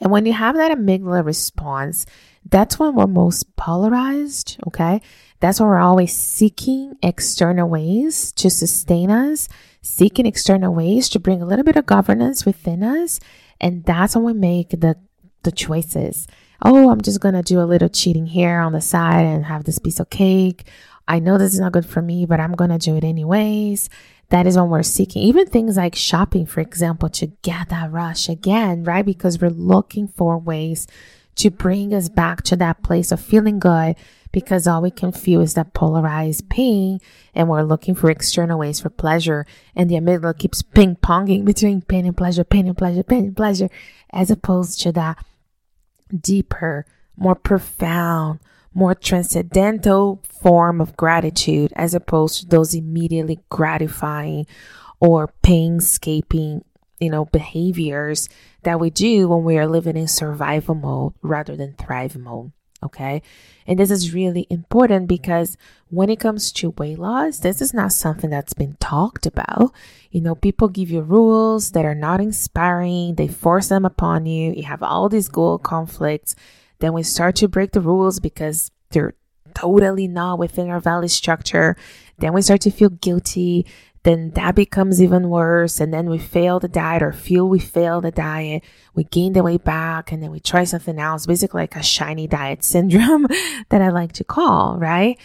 And 0.00 0.10
when 0.10 0.24
you 0.24 0.32
have 0.32 0.56
that 0.56 0.76
amygdala 0.76 1.24
response, 1.24 2.06
that's 2.44 2.78
when 2.78 2.94
we're 2.94 3.06
most 3.06 3.54
polarized, 3.56 4.58
okay? 4.66 5.00
That's 5.40 5.60
when 5.60 5.68
we're 5.68 5.78
always 5.78 6.14
seeking 6.14 6.96
external 7.02 7.68
ways 7.68 8.32
to 8.32 8.50
sustain 8.50 9.10
us, 9.10 9.48
seeking 9.82 10.26
external 10.26 10.74
ways 10.74 11.08
to 11.10 11.20
bring 11.20 11.42
a 11.42 11.46
little 11.46 11.64
bit 11.64 11.76
of 11.76 11.86
governance 11.86 12.44
within 12.44 12.82
us. 12.82 13.20
And 13.60 13.84
that's 13.84 14.14
when 14.14 14.24
we 14.24 14.32
make 14.32 14.70
the, 14.70 14.96
the 15.42 15.52
choices. 15.52 16.26
Oh, 16.62 16.90
I'm 16.90 17.00
just 17.00 17.20
going 17.20 17.34
to 17.34 17.42
do 17.42 17.60
a 17.60 17.64
little 17.64 17.88
cheating 17.88 18.26
here 18.26 18.60
on 18.60 18.72
the 18.72 18.80
side 18.80 19.24
and 19.24 19.46
have 19.46 19.64
this 19.64 19.78
piece 19.78 20.00
of 20.00 20.10
cake. 20.10 20.66
I 21.08 21.18
know 21.18 21.38
this 21.38 21.54
is 21.54 21.60
not 21.60 21.72
good 21.72 21.86
for 21.86 22.02
me, 22.02 22.26
but 22.26 22.40
I'm 22.40 22.52
going 22.52 22.70
to 22.70 22.78
do 22.78 22.96
it 22.96 23.04
anyways. 23.04 23.88
That 24.28 24.46
is 24.46 24.56
when 24.56 24.68
we're 24.68 24.82
seeking 24.82 25.22
even 25.22 25.46
things 25.46 25.76
like 25.76 25.96
shopping, 25.96 26.46
for 26.46 26.60
example, 26.60 27.08
to 27.10 27.26
get 27.42 27.70
that 27.70 27.90
rush 27.90 28.28
again, 28.28 28.84
right? 28.84 29.04
Because 29.04 29.40
we're 29.40 29.50
looking 29.50 30.06
for 30.06 30.38
ways 30.38 30.86
to 31.40 31.50
bring 31.50 31.94
us 31.94 32.08
back 32.08 32.42
to 32.42 32.56
that 32.56 32.82
place 32.82 33.12
of 33.12 33.20
feeling 33.20 33.58
good 33.58 33.96
because 34.32 34.66
all 34.66 34.82
we 34.82 34.90
can 34.90 35.10
feel 35.10 35.40
is 35.40 35.54
that 35.54 35.74
polarized 35.74 36.48
pain 36.48 37.00
and 37.34 37.48
we're 37.48 37.62
looking 37.62 37.94
for 37.94 38.10
external 38.10 38.58
ways 38.58 38.80
for 38.80 38.90
pleasure. 38.90 39.46
And 39.74 39.90
the 39.90 39.96
amygdala 39.96 40.38
keeps 40.38 40.62
ping 40.62 40.96
ponging 40.96 41.44
between 41.44 41.82
pain 41.82 42.06
and 42.06 42.16
pleasure, 42.16 42.44
pain 42.44 42.66
and 42.66 42.76
pleasure, 42.76 43.02
pain 43.02 43.24
and 43.24 43.36
pleasure, 43.36 43.68
as 44.12 44.30
opposed 44.30 44.80
to 44.82 44.92
that 44.92 45.24
deeper, 46.18 46.86
more 47.16 47.34
profound, 47.34 48.40
more 48.74 48.94
transcendental 48.94 50.22
form 50.28 50.80
of 50.80 50.96
gratitude 50.96 51.72
as 51.74 51.94
opposed 51.94 52.40
to 52.40 52.46
those 52.46 52.74
immediately 52.74 53.40
gratifying 53.48 54.46
or 55.00 55.32
painscaping, 55.42 56.62
you 57.00 57.10
know, 57.10 57.24
behaviors 57.26 58.28
that 58.62 58.78
we 58.78 58.90
do 58.90 59.28
when 59.28 59.44
we 59.44 59.58
are 59.58 59.66
living 59.66 59.96
in 59.96 60.08
survival 60.08 60.74
mode 60.74 61.14
rather 61.22 61.56
than 61.56 61.74
thrive 61.74 62.16
mode. 62.16 62.52
Okay. 62.82 63.20
And 63.66 63.78
this 63.78 63.90
is 63.90 64.14
really 64.14 64.46
important 64.48 65.06
because 65.06 65.56
when 65.88 66.08
it 66.08 66.18
comes 66.18 66.50
to 66.52 66.70
weight 66.70 66.98
loss, 66.98 67.38
this 67.38 67.60
is 67.60 67.74
not 67.74 67.92
something 67.92 68.30
that's 68.30 68.54
been 68.54 68.76
talked 68.80 69.26
about. 69.26 69.72
You 70.10 70.22
know, 70.22 70.34
people 70.34 70.68
give 70.68 70.90
you 70.90 71.02
rules 71.02 71.72
that 71.72 71.84
are 71.84 71.94
not 71.94 72.20
inspiring, 72.20 73.16
they 73.16 73.28
force 73.28 73.68
them 73.68 73.84
upon 73.84 74.24
you. 74.26 74.52
You 74.52 74.62
have 74.62 74.82
all 74.82 75.08
these 75.08 75.28
goal 75.28 75.58
conflicts. 75.58 76.34
Then 76.78 76.94
we 76.94 77.02
start 77.02 77.36
to 77.36 77.48
break 77.48 77.72
the 77.72 77.82
rules 77.82 78.18
because 78.18 78.70
they're 78.90 79.14
totally 79.54 80.08
not 80.08 80.38
within 80.38 80.70
our 80.70 80.80
value 80.80 81.08
structure. 81.08 81.76
Then 82.18 82.32
we 82.32 82.42
start 82.42 82.62
to 82.62 82.70
feel 82.70 82.88
guilty. 82.88 83.66
Then 84.02 84.30
that 84.30 84.54
becomes 84.54 85.02
even 85.02 85.28
worse. 85.28 85.80
And 85.80 85.92
then 85.92 86.08
we 86.08 86.18
fail 86.18 86.58
the 86.58 86.68
diet 86.68 87.02
or 87.02 87.12
feel 87.12 87.48
we 87.48 87.58
fail 87.58 88.00
the 88.00 88.10
diet. 88.10 88.62
We 88.94 89.04
gain 89.04 89.34
the 89.34 89.42
weight 89.42 89.64
back 89.64 90.10
and 90.10 90.22
then 90.22 90.30
we 90.30 90.40
try 90.40 90.64
something 90.64 90.98
else, 90.98 91.26
basically 91.26 91.62
like 91.62 91.76
a 91.76 91.82
shiny 91.82 92.26
diet 92.26 92.64
syndrome 92.64 93.26
that 93.68 93.82
I 93.82 93.90
like 93.90 94.12
to 94.12 94.24
call, 94.24 94.78
right? 94.78 95.18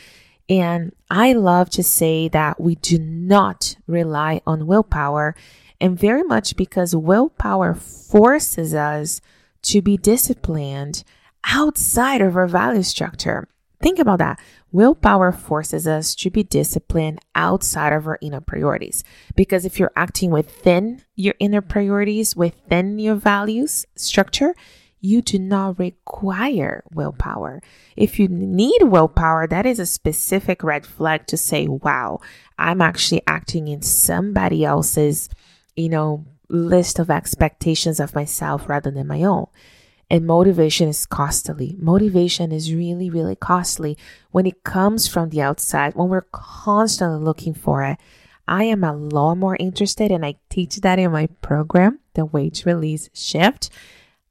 And 0.47 0.93
I 1.09 1.33
love 1.33 1.69
to 1.71 1.83
say 1.83 2.27
that 2.29 2.59
we 2.59 2.75
do 2.75 2.99
not 2.99 3.75
rely 3.87 4.41
on 4.45 4.67
willpower 4.67 5.35
and 5.81 5.97
very 5.97 6.23
much 6.23 6.55
because 6.55 6.95
willpower 6.95 7.73
forces 7.73 8.73
us 8.73 9.21
to 9.63 9.81
be 9.81 9.97
disciplined 9.97 11.03
outside 11.45 12.21
of 12.21 12.35
our 12.35 12.47
value 12.47 12.83
structure. 12.83 13.47
Think 13.85 13.99
about 13.99 14.17
that. 14.17 14.39
Willpower 14.71 15.31
forces 15.31 15.87
us 15.87 16.15
to 16.15 16.31
be 16.31 16.41
disciplined 16.41 17.19
outside 17.35 17.93
of 17.93 18.07
our 18.07 18.17
inner 18.19 18.41
priorities. 18.41 19.03
Because 19.35 19.63
if 19.63 19.77
you're 19.77 19.91
acting 19.95 20.31
within 20.31 21.03
your 21.13 21.35
inner 21.37 21.61
priorities, 21.61 22.35
within 22.35 22.97
your 22.97 23.13
values 23.13 23.85
structure, 23.95 24.55
you 25.01 25.21
do 25.21 25.37
not 25.37 25.77
require 25.77 26.83
willpower. 26.95 27.61
If 27.95 28.17
you 28.17 28.27
need 28.27 28.81
willpower, 28.81 29.45
that 29.45 29.67
is 29.67 29.77
a 29.77 29.85
specific 29.85 30.63
red 30.63 30.87
flag 30.87 31.27
to 31.27 31.37
say, 31.37 31.67
wow, 31.67 32.21
I'm 32.57 32.81
actually 32.81 33.21
acting 33.27 33.67
in 33.67 33.83
somebody 33.83 34.65
else's, 34.65 35.29
you 35.75 35.89
know, 35.89 36.25
list 36.49 36.97
of 36.97 37.11
expectations 37.11 37.99
of 37.99 38.15
myself 38.15 38.67
rather 38.67 38.89
than 38.89 39.05
my 39.05 39.21
own. 39.21 39.45
And 40.09 40.27
motivation 40.27 40.87
is 40.87 41.05
costly. 41.05 41.75
Motivation 41.79 42.51
is 42.51 42.73
really, 42.73 43.09
really 43.09 43.35
costly 43.35 43.97
when 44.31 44.45
it 44.45 44.63
comes 44.63 45.07
from 45.07 45.29
the 45.29 45.41
outside, 45.41 45.95
when 45.95 46.09
we're 46.09 46.27
constantly 46.31 47.23
looking 47.23 47.53
for 47.53 47.83
it. 47.83 47.97
I 48.47 48.65
am 48.65 48.83
a 48.83 48.93
lot 48.93 49.35
more 49.35 49.57
interested, 49.59 50.11
and 50.11 50.23
I 50.23 50.35
teach 50.49 50.77
that 50.81 50.99
in 50.99 51.11
my 51.11 51.27
program, 51.41 51.99
the 52.13 52.25
Weight 52.25 52.63
Release 52.65 53.09
Shift, 53.13 53.71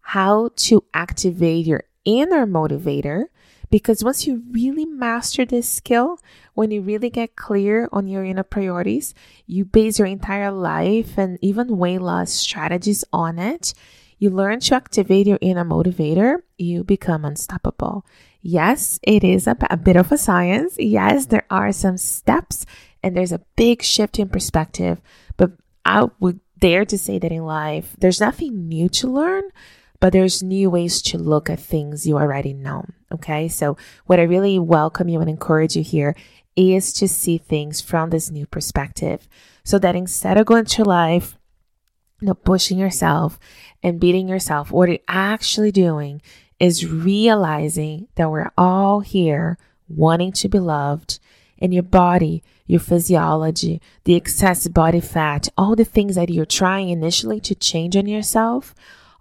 how 0.00 0.50
to 0.56 0.84
activate 0.94 1.66
your 1.66 1.84
inner 2.04 2.46
motivator. 2.46 3.24
Because 3.70 4.04
once 4.04 4.24
you 4.24 4.44
really 4.52 4.84
master 4.84 5.44
this 5.44 5.68
skill, 5.68 6.20
when 6.52 6.70
you 6.70 6.80
really 6.82 7.10
get 7.10 7.34
clear 7.34 7.88
on 7.90 8.06
your 8.06 8.24
inner 8.24 8.44
priorities, 8.44 9.14
you 9.48 9.64
base 9.64 9.98
your 9.98 10.06
entire 10.06 10.52
life 10.52 11.18
and 11.18 11.38
even 11.42 11.76
weight 11.76 12.00
loss 12.00 12.30
strategies 12.30 13.04
on 13.12 13.40
it 13.40 13.74
you 14.18 14.30
learn 14.30 14.60
to 14.60 14.74
activate 14.74 15.26
your 15.26 15.38
inner 15.40 15.64
motivator, 15.64 16.38
you 16.58 16.84
become 16.84 17.24
unstoppable. 17.24 18.06
Yes, 18.42 18.98
it 19.02 19.24
is 19.24 19.46
a, 19.46 19.56
a 19.70 19.76
bit 19.76 19.96
of 19.96 20.12
a 20.12 20.18
science. 20.18 20.76
Yes, 20.78 21.26
there 21.26 21.46
are 21.50 21.72
some 21.72 21.96
steps 21.96 22.66
and 23.02 23.16
there's 23.16 23.32
a 23.32 23.42
big 23.56 23.82
shift 23.82 24.18
in 24.18 24.28
perspective, 24.28 25.00
but 25.36 25.52
I 25.84 26.08
would 26.20 26.40
dare 26.58 26.84
to 26.86 26.98
say 26.98 27.18
that 27.18 27.32
in 27.32 27.44
life, 27.44 27.94
there's 27.98 28.20
nothing 28.20 28.68
new 28.68 28.88
to 28.90 29.06
learn, 29.06 29.44
but 30.00 30.12
there's 30.12 30.42
new 30.42 30.70
ways 30.70 31.02
to 31.02 31.18
look 31.18 31.48
at 31.50 31.60
things 31.60 32.06
you 32.06 32.16
already 32.16 32.52
know. 32.52 32.86
Okay. 33.12 33.48
So 33.48 33.76
what 34.06 34.18
I 34.20 34.24
really 34.24 34.58
welcome 34.58 35.08
you 35.08 35.20
and 35.20 35.30
encourage 35.30 35.76
you 35.76 35.82
here 35.82 36.14
is 36.56 36.92
to 36.94 37.08
see 37.08 37.38
things 37.38 37.80
from 37.80 38.10
this 38.10 38.30
new 38.30 38.46
perspective 38.46 39.28
so 39.64 39.78
that 39.78 39.96
instead 39.96 40.36
of 40.36 40.46
going 40.46 40.64
through 40.64 40.84
life 40.84 41.38
you 42.20 42.28
know, 42.28 42.34
pushing 42.34 42.78
yourself 42.78 43.38
and 43.82 44.00
beating 44.00 44.28
yourself, 44.28 44.70
what 44.70 44.88
you're 44.88 44.98
actually 45.08 45.72
doing 45.72 46.22
is 46.58 46.86
realizing 46.86 48.08
that 48.14 48.30
we're 48.30 48.50
all 48.56 49.00
here 49.00 49.58
wanting 49.88 50.32
to 50.32 50.48
be 50.48 50.58
loved 50.58 51.18
and 51.58 51.72
your 51.72 51.82
body, 51.82 52.42
your 52.66 52.80
physiology, 52.80 53.80
the 54.04 54.14
excess 54.14 54.66
body 54.68 55.00
fat, 55.00 55.48
all 55.56 55.76
the 55.76 55.84
things 55.84 56.14
that 56.14 56.30
you're 56.30 56.44
trying 56.44 56.88
initially 56.88 57.40
to 57.40 57.54
change 57.54 57.96
on 57.96 58.06
yourself 58.06 58.74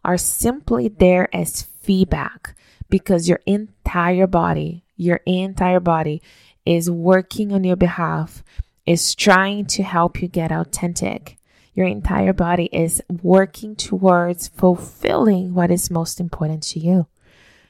are 0.04 0.18
simply 0.18 0.88
there 0.88 1.34
as 1.36 1.64
feedback 1.82 2.56
because 2.90 3.28
your 3.28 3.40
entire 3.46 4.28
body, 4.28 4.84
your 4.96 5.20
entire 5.26 5.80
body 5.80 6.22
is 6.65 6.89
working 6.89 7.52
on 7.52 7.63
your 7.63 7.76
behalf, 7.76 8.44
is 8.86 9.15
trying 9.15 9.65
to 9.65 9.84
help 9.84 10.22
you 10.22 10.28
get 10.28 10.52
authentic 10.52 11.38
your 11.74 11.88
entire 11.88 12.34
body 12.34 12.70
is 12.72 13.02
working 13.22 13.76
towards 13.76 14.48
fulfilling 14.48 15.54
what 15.54 15.72
is 15.72 15.90
most 15.90 16.20
important 16.20 16.64
to 16.64 16.80
you. 16.80 17.08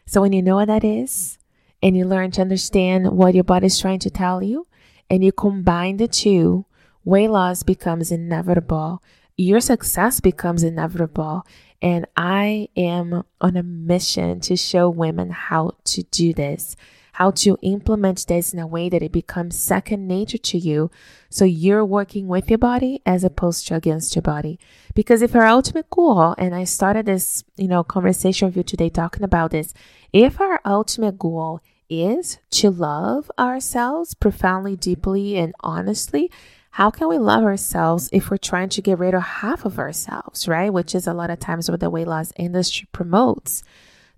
So 0.05 0.21
when 0.21 0.33
you 0.33 0.41
know 0.41 0.55
what 0.55 0.67
that 0.67 0.83
is 0.83 1.37
and 1.81 1.95
you 1.95 2.05
learn 2.05 2.31
to 2.31 2.41
understand 2.41 3.11
what 3.11 3.33
your 3.33 3.43
body 3.43 3.67
is 3.67 3.79
trying 3.79 3.99
to 3.99 4.09
tell 4.09 4.43
you 4.43 4.67
and 5.09 5.23
you 5.23 5.31
combine 5.31 5.97
the 5.97 6.07
two, 6.07 6.65
weight 7.05 7.29
loss 7.29 7.63
becomes 7.63 8.11
inevitable. 8.11 9.01
Your 9.37 9.61
success 9.61 10.19
becomes 10.19 10.63
inevitable. 10.63 11.45
And 11.81 12.05
I 12.15 12.69
am 12.77 13.23
on 13.41 13.57
a 13.57 13.63
mission 13.63 14.39
to 14.41 14.55
show 14.55 14.89
women 14.89 15.31
how 15.31 15.71
to 15.85 16.03
do 16.03 16.33
this 16.33 16.75
how 17.13 17.29
to 17.29 17.57
implement 17.61 18.25
this 18.27 18.53
in 18.53 18.59
a 18.59 18.67
way 18.67 18.89
that 18.89 19.03
it 19.03 19.11
becomes 19.11 19.57
second 19.57 20.07
nature 20.07 20.37
to 20.39 20.57
you. 20.57 20.89
So 21.29 21.45
you're 21.45 21.85
working 21.85 22.27
with 22.27 22.49
your 22.49 22.57
body 22.57 23.01
as 23.05 23.23
opposed 23.23 23.67
to 23.67 23.75
against 23.75 24.15
your 24.15 24.23
body. 24.23 24.59
Because 24.95 25.21
if 25.21 25.35
our 25.35 25.45
ultimate 25.45 25.89
goal, 25.91 26.33
and 26.37 26.55
I 26.55 26.63
started 26.63 27.05
this, 27.05 27.43
you 27.55 27.67
know, 27.67 27.83
conversation 27.83 28.47
with 28.47 28.57
you 28.57 28.63
today 28.63 28.89
talking 28.89 29.23
about 29.23 29.51
this, 29.51 29.75
if 30.11 30.41
our 30.41 30.59
ultimate 30.65 31.19
goal 31.19 31.61
is 31.87 32.39
to 32.49 32.71
love 32.71 33.29
ourselves 33.37 34.15
profoundly, 34.15 34.75
deeply, 34.75 35.37
and 35.37 35.53
honestly, 35.59 36.31
how 36.71 36.89
can 36.89 37.07
we 37.07 37.19
love 37.19 37.43
ourselves 37.43 38.09
if 38.11 38.31
we're 38.31 38.37
trying 38.37 38.69
to 38.69 38.81
get 38.81 38.97
rid 38.97 39.13
of 39.13 39.21
half 39.21 39.65
of 39.65 39.77
ourselves, 39.77 40.47
right? 40.47 40.73
Which 40.73 40.95
is 40.95 41.05
a 41.05 41.13
lot 41.13 41.29
of 41.29 41.39
times 41.39 41.69
what 41.69 41.79
the 41.79 41.91
weight 41.91 42.07
loss 42.07 42.33
industry 42.37 42.87
promotes. 42.91 43.63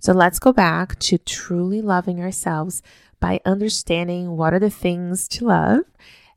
So 0.05 0.13
let's 0.13 0.37
go 0.37 0.53
back 0.53 0.99
to 0.99 1.17
truly 1.17 1.81
loving 1.81 2.21
ourselves 2.21 2.83
by 3.19 3.41
understanding 3.43 4.37
what 4.37 4.53
are 4.53 4.59
the 4.59 4.69
things 4.69 5.27
to 5.29 5.45
love. 5.45 5.79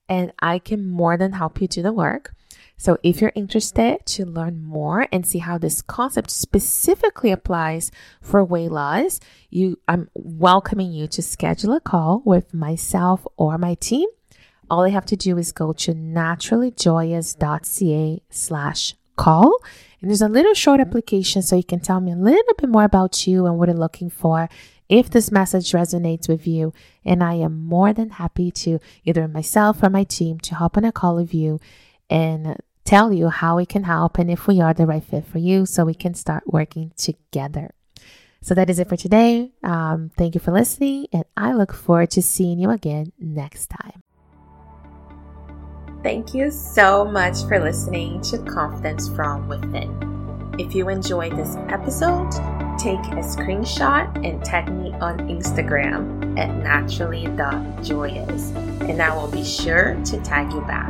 And 0.08 0.32
I 0.38 0.58
can 0.58 0.88
more 0.88 1.18
than 1.18 1.34
help 1.34 1.60
you 1.60 1.68
do 1.68 1.82
the 1.82 1.92
work. 1.92 2.34
So 2.78 2.96
if 3.02 3.20
you're 3.20 3.32
interested 3.34 4.06
to 4.06 4.24
learn 4.24 4.64
more 4.64 5.06
and 5.12 5.26
see 5.26 5.40
how 5.40 5.58
this 5.58 5.82
concept 5.82 6.30
specifically 6.30 7.30
applies 7.30 7.92
for 8.22 8.42
weight 8.42 8.72
loss, 8.72 9.20
you 9.50 9.78
I'm 9.86 10.08
welcoming 10.14 10.90
you 10.90 11.06
to 11.08 11.20
schedule 11.20 11.74
a 11.74 11.80
call 11.80 12.22
with 12.24 12.54
myself 12.54 13.26
or 13.36 13.58
my 13.58 13.74
team. 13.74 14.08
All 14.70 14.88
you 14.88 14.94
have 14.94 15.04
to 15.04 15.14
do 15.14 15.36
is 15.36 15.52
go 15.52 15.74
to 15.74 15.92
naturallyjoyous.ca 15.92 18.22
slash 18.30 18.94
call 19.16 19.58
and 20.00 20.10
there's 20.10 20.22
a 20.22 20.28
little 20.28 20.54
short 20.54 20.80
application 20.80 21.42
so 21.42 21.56
you 21.56 21.64
can 21.64 21.80
tell 21.80 22.00
me 22.00 22.12
a 22.12 22.16
little 22.16 22.54
bit 22.56 22.68
more 22.68 22.84
about 22.84 23.26
you 23.26 23.46
and 23.46 23.58
what 23.58 23.68
you're 23.68 23.76
looking 23.76 24.10
for 24.10 24.48
if 24.88 25.10
this 25.10 25.30
message 25.30 25.72
resonates 25.72 26.28
with 26.28 26.46
you. 26.46 26.72
And 27.04 27.22
I 27.22 27.34
am 27.34 27.64
more 27.64 27.92
than 27.92 28.10
happy 28.10 28.50
to 28.52 28.78
either 29.04 29.26
myself 29.28 29.82
or 29.82 29.90
my 29.90 30.04
team 30.04 30.38
to 30.40 30.54
hop 30.54 30.76
on 30.76 30.84
a 30.84 30.92
call 30.92 31.16
with 31.16 31.34
you 31.34 31.60
and 32.08 32.56
tell 32.84 33.12
you 33.12 33.28
how 33.28 33.56
we 33.56 33.66
can 33.66 33.84
help 33.84 34.18
and 34.18 34.30
if 34.30 34.46
we 34.46 34.60
are 34.60 34.72
the 34.72 34.86
right 34.86 35.04
fit 35.04 35.26
for 35.26 35.38
you 35.38 35.66
so 35.66 35.84
we 35.84 35.94
can 35.94 36.14
start 36.14 36.44
working 36.46 36.92
together. 36.96 37.72
So 38.40 38.54
that 38.54 38.70
is 38.70 38.78
it 38.78 38.88
for 38.88 38.96
today. 38.96 39.50
Um, 39.64 40.10
thank 40.16 40.34
you 40.34 40.40
for 40.40 40.52
listening, 40.52 41.08
and 41.12 41.24
I 41.36 41.52
look 41.52 41.74
forward 41.74 42.10
to 42.12 42.22
seeing 42.22 42.60
you 42.60 42.70
again 42.70 43.12
next 43.18 43.66
time. 43.66 44.02
Thank 46.02 46.32
you 46.32 46.50
so 46.52 47.04
much 47.04 47.42
for 47.48 47.58
listening 47.58 48.20
to 48.22 48.38
Confidence 48.38 49.08
from 49.08 49.48
Within. 49.48 50.54
If 50.56 50.72
you 50.74 50.88
enjoyed 50.88 51.36
this 51.36 51.56
episode, 51.68 52.30
take 52.78 53.00
a 53.00 53.22
screenshot 53.22 54.24
and 54.24 54.44
tag 54.44 54.72
me 54.72 54.92
on 54.94 55.18
Instagram 55.28 56.38
at 56.38 56.54
naturally.joyous, 56.54 58.50
and 58.52 59.02
I 59.02 59.16
will 59.16 59.30
be 59.30 59.44
sure 59.44 60.00
to 60.04 60.20
tag 60.22 60.52
you 60.52 60.60
back. 60.62 60.88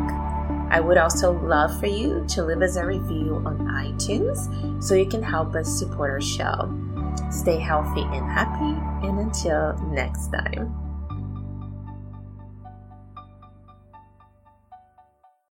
I 0.70 0.78
would 0.80 0.98
also 0.98 1.32
love 1.32 1.80
for 1.80 1.86
you 1.86 2.26
to 2.28 2.44
leave 2.44 2.60
us 2.60 2.76
a 2.76 2.84
review 2.84 3.42
on 3.46 3.58
iTunes 3.60 4.84
so 4.84 4.94
you 4.94 5.06
can 5.06 5.22
help 5.22 5.54
us 5.54 5.78
support 5.78 6.10
our 6.10 6.20
show. 6.20 6.70
Stay 7.30 7.58
healthy 7.58 8.02
and 8.02 8.30
happy, 8.30 9.06
and 9.06 9.18
until 9.18 9.72
next 9.90 10.28
time. 10.28 10.87